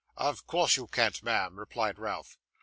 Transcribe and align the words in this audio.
'Of 0.17 0.47
course 0.47 0.77
you 0.77 0.87
can't, 0.87 1.21
ma'am,' 1.21 1.59
replied 1.59 1.99
Ralph. 1.99 2.39